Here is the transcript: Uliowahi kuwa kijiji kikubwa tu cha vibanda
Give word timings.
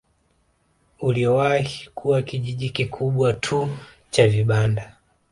Uliowahi 1.01 1.89
kuwa 1.95 2.21
kijiji 2.21 2.69
kikubwa 2.69 3.33
tu 3.33 3.69
cha 4.09 4.27
vibanda 4.27 4.95